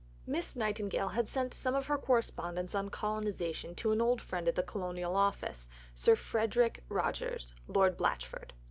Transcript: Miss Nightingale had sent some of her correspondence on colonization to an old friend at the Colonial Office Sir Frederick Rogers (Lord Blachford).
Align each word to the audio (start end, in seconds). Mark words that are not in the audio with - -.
Miss 0.25 0.55
Nightingale 0.55 1.09
had 1.09 1.27
sent 1.27 1.53
some 1.53 1.75
of 1.75 1.85
her 1.85 1.95
correspondence 1.99 2.73
on 2.73 2.89
colonization 2.89 3.75
to 3.75 3.91
an 3.91 4.01
old 4.01 4.19
friend 4.19 4.47
at 4.47 4.55
the 4.55 4.63
Colonial 4.63 5.15
Office 5.15 5.67
Sir 5.93 6.15
Frederick 6.15 6.83
Rogers 6.89 7.53
(Lord 7.67 7.97
Blachford). 7.99 8.49